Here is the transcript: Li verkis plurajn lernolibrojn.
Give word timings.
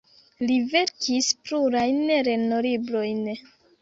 Li 0.43 0.53
verkis 0.71 1.29
plurajn 1.49 1.99
lernolibrojn. 2.13 3.23